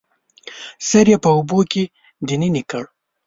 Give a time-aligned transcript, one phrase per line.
[0.89, 1.83] سر یې په اوبو کې
[2.27, 2.83] دننه کړ